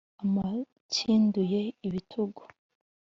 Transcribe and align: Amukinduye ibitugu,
Amukinduye 0.21 1.61
ibitugu, 1.87 2.41